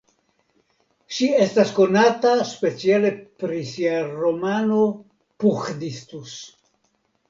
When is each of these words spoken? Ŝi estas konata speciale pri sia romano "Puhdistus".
Ŝi 1.17 1.27
estas 1.47 1.73
konata 1.81 2.33
speciale 2.53 3.13
pri 3.45 3.63
sia 3.77 4.03
romano 4.11 4.85
"Puhdistus". 5.43 6.39